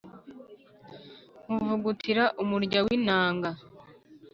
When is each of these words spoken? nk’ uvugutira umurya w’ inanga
nk’ 1.45 1.51
uvugutira 1.57 2.23
umurya 2.43 2.79
w’ 2.85 2.87
inanga 2.97 3.49